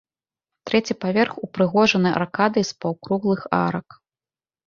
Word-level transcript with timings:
Трэці 0.69 0.93
паверх 1.03 1.33
упрыгожаны 1.47 2.09
аркадай 2.21 2.63
з 2.69 2.75
паўкруглых 2.85 3.41
арак. 3.61 3.87